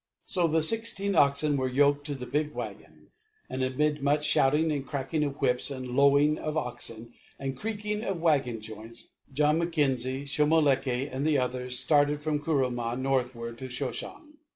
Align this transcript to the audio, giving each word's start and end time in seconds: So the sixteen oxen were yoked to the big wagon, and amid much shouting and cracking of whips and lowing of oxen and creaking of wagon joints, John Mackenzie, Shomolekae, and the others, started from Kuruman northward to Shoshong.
So 0.25 0.47
the 0.47 0.63
sixteen 0.63 1.13
oxen 1.13 1.57
were 1.57 1.67
yoked 1.69 2.07
to 2.07 2.15
the 2.15 2.25
big 2.25 2.55
wagon, 2.55 3.11
and 3.47 3.63
amid 3.63 4.01
much 4.01 4.25
shouting 4.25 4.71
and 4.71 4.83
cracking 4.83 5.23
of 5.23 5.37
whips 5.39 5.69
and 5.69 5.87
lowing 5.95 6.39
of 6.39 6.57
oxen 6.57 7.13
and 7.37 7.55
creaking 7.55 8.03
of 8.03 8.19
wagon 8.19 8.61
joints, 8.61 9.09
John 9.31 9.59
Mackenzie, 9.59 10.23
Shomolekae, 10.25 11.07
and 11.13 11.23
the 11.23 11.37
others, 11.37 11.77
started 11.77 12.19
from 12.19 12.39
Kuruman 12.39 12.99
northward 13.03 13.59
to 13.59 13.65
Shoshong. 13.65 14.37